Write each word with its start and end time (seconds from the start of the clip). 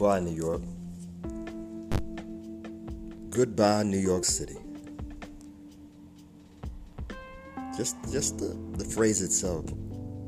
Goodbye, 0.00 0.20
New 0.20 0.34
York. 0.34 0.62
Goodbye, 3.28 3.82
New 3.82 3.98
York 3.98 4.24
City. 4.24 4.56
Just, 7.76 7.96
just 8.10 8.38
the, 8.38 8.58
the 8.78 8.84
phrase 8.86 9.20
itself 9.20 9.66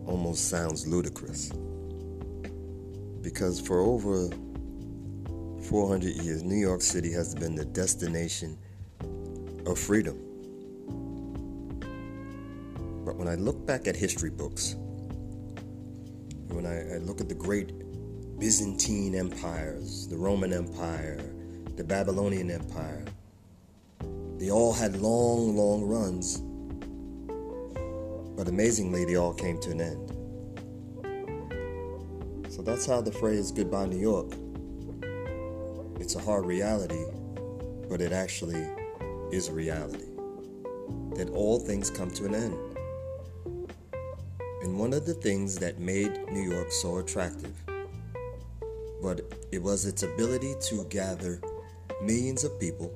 almost 0.05 0.51
sounds 0.51 0.87
ludicrous. 0.87 1.53
Because 3.23 3.63
for 3.63 3.81
over 3.81 4.29
400 5.63 6.17
years, 6.17 6.43
New 6.43 6.61
York 6.61 6.83
City 6.83 7.11
has 7.11 7.35
been 7.35 7.55
the 7.55 7.65
destination 7.65 8.59
of 9.65 9.79
freedom. 9.79 10.19
But 13.07 13.17
when 13.17 13.27
I 13.27 13.37
look 13.37 13.65
back 13.65 13.89
at 13.89 13.97
history 13.97 14.29
books, 14.29 14.77
when 16.49 16.67
I, 16.67 16.97
I 16.97 16.99
look 16.99 17.23
at 17.23 17.31
the 17.31 17.35
great 17.35 17.73
Byzantine 18.39 19.15
empires, 19.15 20.09
the 20.09 20.17
Roman 20.17 20.53
Empire, 20.53 21.21
the 21.77 21.85
Babylonian 21.85 22.51
Empire, 22.51 23.05
they 24.43 24.51
all 24.51 24.73
had 24.73 24.97
long, 24.97 25.57
long 25.57 25.85
runs. 25.85 26.39
But 28.37 28.49
amazingly, 28.49 29.05
they 29.05 29.15
all 29.15 29.33
came 29.33 29.61
to 29.61 29.71
an 29.71 29.81
end. 29.81 30.09
So 32.53 32.61
that's 32.61 32.85
how 32.85 33.01
the 33.01 33.13
phrase 33.13 33.53
goodbye, 33.53 33.87
New 33.87 34.01
York. 34.01 34.33
It's 36.01 36.17
a 36.17 36.19
hard 36.19 36.45
reality, 36.45 37.05
but 37.89 38.01
it 38.01 38.11
actually 38.11 38.67
is 39.31 39.47
a 39.49 39.53
reality. 39.53 40.07
That 41.15 41.31
all 41.33 41.61
things 41.61 41.89
come 41.89 42.11
to 42.11 42.25
an 42.25 42.35
end. 42.35 42.59
And 44.63 44.77
one 44.77 44.93
of 44.93 45.07
the 45.07 45.15
things 45.15 45.57
that 45.59 45.79
made 45.79 46.13
New 46.33 46.43
York 46.43 46.73
so 46.73 46.99
attractive, 46.99 47.55
but 49.03 49.21
it 49.51 49.61
was 49.61 49.85
its 49.85 50.05
ability 50.05 50.55
to 50.61 50.85
gather 50.85 51.41
millions 52.01 52.45
of 52.45 52.59
people 52.61 52.95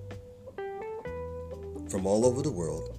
from 1.90 2.06
all 2.06 2.24
over 2.24 2.42
the 2.42 2.50
world 2.50 2.96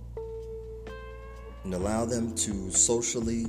and 1.63 1.73
allow 1.73 2.03
them 2.03 2.35
to 2.35 2.69
socially 2.69 3.47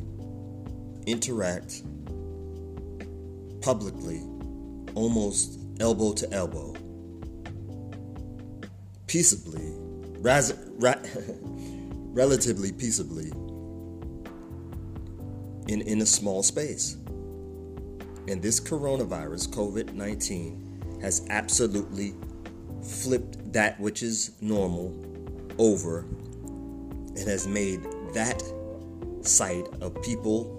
interact 1.06 1.82
publicly, 3.60 4.22
almost 4.94 5.58
elbow 5.80 6.12
to 6.12 6.32
elbow, 6.32 6.74
peaceably, 9.08 9.72
raz- 10.20 10.56
ra- 10.78 10.94
relatively 12.12 12.72
peaceably 12.72 13.28
in, 15.68 15.80
in 15.82 16.00
a 16.00 16.06
small 16.06 16.42
space. 16.42 16.96
And 18.28 18.42
this 18.42 18.60
coronavirus, 18.60 19.48
COVID 19.48 19.94
19, 19.94 20.98
has 21.00 21.26
absolutely 21.30 22.14
flipped 22.82 23.52
that 23.52 23.80
which 23.80 24.02
is 24.02 24.32
normal 24.42 24.94
over 25.58 26.00
and 26.00 27.18
has 27.18 27.46
made 27.46 27.82
that 28.12 28.42
sight 29.22 29.66
of 29.80 30.00
people 30.02 30.54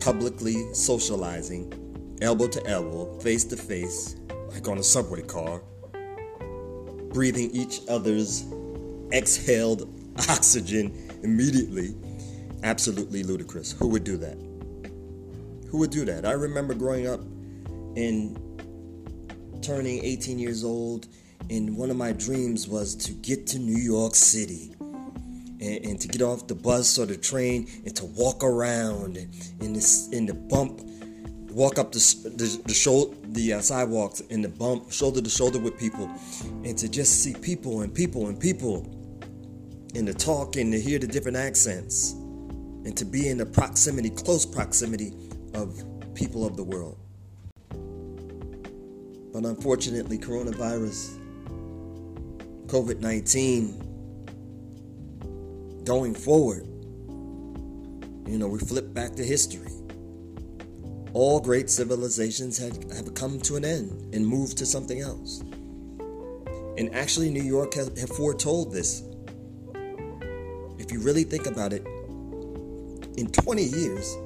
publicly 0.00 0.72
socializing, 0.72 2.18
elbow 2.22 2.48
to 2.48 2.66
elbow, 2.66 3.18
face 3.20 3.44
to 3.44 3.56
face, 3.56 4.16
like 4.48 4.66
on 4.66 4.78
a 4.78 4.82
subway 4.82 5.22
car, 5.22 5.62
breathing 7.12 7.50
each 7.52 7.80
other's 7.88 8.46
exhaled 9.12 9.88
oxygen 10.30 11.10
immediately 11.22 11.94
absolutely 12.62 13.22
ludicrous. 13.22 13.72
Who 13.72 13.88
would 13.88 14.04
do 14.04 14.16
that? 14.18 14.51
Who 15.72 15.78
would 15.78 15.90
do 15.90 16.04
that? 16.04 16.26
I 16.26 16.32
remember 16.32 16.74
growing 16.74 17.06
up 17.06 17.20
and 17.96 18.38
turning 19.62 20.04
18 20.04 20.38
years 20.38 20.64
old, 20.64 21.08
and 21.48 21.78
one 21.78 21.90
of 21.90 21.96
my 21.96 22.12
dreams 22.12 22.68
was 22.68 22.94
to 22.96 23.12
get 23.14 23.46
to 23.48 23.58
New 23.58 23.78
York 23.78 24.14
City. 24.14 24.74
And, 24.78 25.86
and 25.86 26.00
to 26.00 26.08
get 26.08 26.20
off 26.20 26.46
the 26.46 26.54
bus 26.54 26.98
or 26.98 27.06
the 27.06 27.16
train 27.16 27.70
and 27.86 27.96
to 27.96 28.04
walk 28.04 28.44
around 28.44 29.16
in 29.60 29.72
this 29.72 30.10
in 30.10 30.26
the 30.26 30.34
bump, 30.34 30.80
walk 31.50 31.78
up 31.78 31.92
the 31.92 32.00
the, 32.36 32.62
the 32.66 33.16
the 33.28 33.52
uh, 33.54 33.60
sidewalks 33.62 34.20
in 34.20 34.42
the 34.42 34.48
bump 34.50 34.92
shoulder 34.92 35.22
to 35.22 35.30
shoulder 35.30 35.58
with 35.58 35.78
people, 35.78 36.10
and 36.64 36.76
to 36.76 36.86
just 36.86 37.22
see 37.22 37.32
people 37.32 37.80
and 37.80 37.94
people 37.94 38.26
and 38.26 38.38
people, 38.38 38.84
and 39.94 40.06
to 40.06 40.12
talk 40.12 40.56
and 40.56 40.70
to 40.72 40.80
hear 40.80 40.98
the 40.98 41.06
different 41.06 41.38
accents 41.38 42.12
and 42.84 42.96
to 42.96 43.04
be 43.04 43.28
in 43.28 43.38
the 43.38 43.46
proximity, 43.46 44.10
close 44.10 44.44
proximity 44.44 45.12
of 45.54 45.82
people 46.14 46.46
of 46.46 46.56
the 46.56 46.64
world. 46.64 46.98
But 49.32 49.46
unfortunately, 49.46 50.18
coronavirus, 50.18 51.18
COVID 52.66 53.00
19, 53.00 53.88
going 55.84 56.14
forward, 56.14 56.66
you 58.26 58.38
know, 58.38 58.48
we 58.48 58.58
flip 58.58 58.92
back 58.94 59.14
to 59.16 59.24
history. 59.24 59.68
All 61.14 61.40
great 61.40 61.68
civilizations 61.68 62.56
have, 62.58 62.90
have 62.92 63.12
come 63.14 63.40
to 63.40 63.56
an 63.56 63.64
end 63.64 64.14
and 64.14 64.26
moved 64.26 64.56
to 64.58 64.66
something 64.66 65.00
else. 65.00 65.40
And 66.78 66.94
actually, 66.94 67.30
New 67.30 67.42
York 67.42 67.74
has, 67.74 67.98
have 67.98 68.10
foretold 68.10 68.72
this. 68.72 69.02
If 70.78 70.90
you 70.90 71.00
really 71.00 71.24
think 71.24 71.46
about 71.46 71.72
it, 71.72 71.86
in 73.16 73.30
20 73.30 73.62
years, 73.62 74.16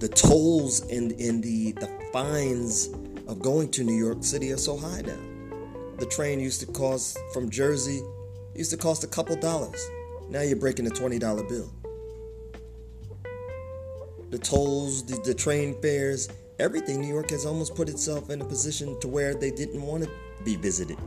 the 0.00 0.08
tolls 0.08 0.80
and, 0.90 1.12
and 1.12 1.42
the, 1.42 1.72
the 1.72 1.88
fines 2.12 2.88
of 3.26 3.40
going 3.40 3.70
to 3.72 3.84
New 3.84 3.96
York 3.96 4.22
City 4.22 4.52
are 4.52 4.58
so 4.58 4.76
high 4.76 5.00
now. 5.00 5.18
The 5.98 6.06
train 6.06 6.40
used 6.40 6.60
to 6.60 6.66
cost 6.66 7.18
from 7.32 7.50
Jersey 7.50 8.02
used 8.54 8.70
to 8.70 8.76
cost 8.76 9.04
a 9.04 9.06
couple 9.06 9.36
dollars. 9.36 9.90
Now 10.28 10.42
you're 10.42 10.56
breaking 10.56 10.86
a 10.86 10.90
$20 10.90 11.48
bill. 11.48 11.70
The 14.30 14.38
tolls, 14.38 15.04
the, 15.04 15.20
the 15.24 15.34
train 15.34 15.80
fares, 15.80 16.28
everything, 16.58 17.00
New 17.00 17.08
York 17.08 17.30
has 17.30 17.46
almost 17.46 17.74
put 17.74 17.88
itself 17.88 18.30
in 18.30 18.40
a 18.40 18.44
position 18.44 18.98
to 19.00 19.08
where 19.08 19.34
they 19.34 19.50
didn't 19.50 19.82
want 19.82 20.04
to 20.04 20.10
be 20.44 20.56
visited. 20.56 20.98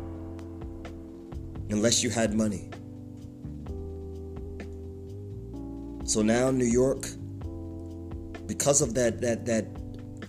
Unless 1.69 2.04
you 2.04 2.09
had 2.09 2.34
money. 2.34 2.69
So 6.06 6.22
now 6.22 6.52
New 6.52 6.66
York, 6.66 7.06
because 8.47 8.81
of 8.81 8.94
that 8.96 9.22
that 9.22 9.46
that 9.46 9.66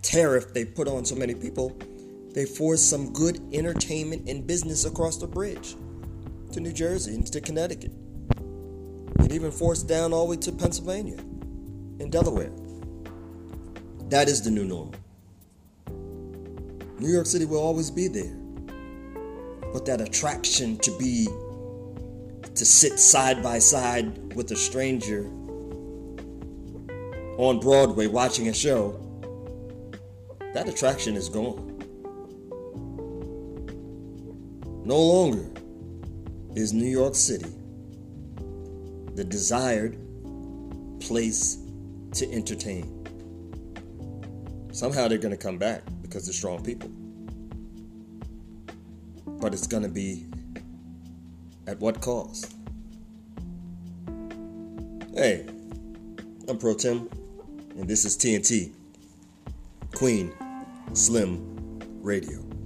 tariff 0.02 0.52
they 0.52 0.64
put 0.64 0.88
on 0.88 1.04
so 1.04 1.14
many 1.14 1.34
people, 1.34 1.76
they 2.34 2.44
forced 2.44 2.88
some 2.88 3.12
good 3.12 3.40
entertainment 3.52 4.28
and 4.28 4.46
business 4.46 4.84
across 4.84 5.16
the 5.18 5.26
bridge 5.26 5.76
to 6.52 6.60
New 6.60 6.72
Jersey 6.72 7.14
and 7.14 7.26
to 7.26 7.40
Connecticut. 7.40 7.92
It 9.20 9.32
even 9.32 9.50
forced 9.50 9.88
down 9.88 10.12
all 10.12 10.24
the 10.24 10.30
way 10.30 10.36
to 10.38 10.52
Pennsylvania 10.52 11.18
and 11.18 12.10
Delaware. 12.10 12.52
That 14.08 14.28
is 14.28 14.42
the 14.42 14.50
new 14.50 14.64
normal. 14.64 14.94
New 16.98 17.12
York 17.12 17.26
City 17.26 17.44
will 17.44 17.62
always 17.62 17.90
be 17.90 18.08
there. 18.08 18.34
But 19.72 19.84
that 19.86 20.00
attraction 20.00 20.78
to 20.78 20.96
be 20.98 21.28
to 22.54 22.64
sit 22.64 22.98
side 22.98 23.42
by 23.42 23.58
side 23.58 24.34
with 24.34 24.50
a 24.50 24.56
stranger 24.56 25.30
on 27.38 27.60
Broadway 27.60 28.08
watching 28.08 28.48
a 28.48 28.52
show, 28.52 29.00
that 30.52 30.68
attraction 30.68 31.14
is 31.16 31.28
gone. 31.28 31.64
No 34.84 34.98
longer 34.98 35.46
is 36.56 36.72
New 36.72 36.88
York 36.88 37.14
City 37.14 37.52
the 39.14 39.24
desired 39.24 39.98
place 41.00 41.58
to 42.12 42.30
entertain. 42.32 43.04
Somehow 44.72 45.08
they're 45.08 45.18
going 45.18 45.36
to 45.36 45.36
come 45.36 45.58
back 45.58 45.82
because 46.02 46.26
they're 46.26 46.32
strong 46.32 46.62
people. 46.62 46.88
But 49.26 49.54
it's 49.54 49.66
going 49.66 49.82
to 49.82 49.88
be 49.88 50.26
at 51.66 51.80
what 51.80 52.00
cost? 52.00 52.54
Hey, 55.14 55.46
I'm 56.48 56.58
Pro 56.58 56.74
Tim 56.74 57.08
and 57.78 57.88
this 57.88 58.04
is 58.04 58.16
TNT 58.16 58.72
Queen 59.94 60.32
Slim 60.94 61.80
Radio. 62.02 62.57